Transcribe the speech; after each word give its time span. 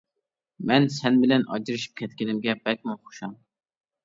مەن 0.71 0.87
سەن 0.95 1.19
بىلەن 1.23 1.45
ئاجرىشىپ 1.57 1.93
كەتكىنىمگە 2.01 2.57
بەكمۇ 2.65 2.97
خۇشال! 3.03 3.39